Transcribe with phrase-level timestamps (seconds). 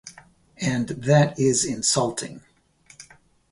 [0.59, 2.41] And that is insulting.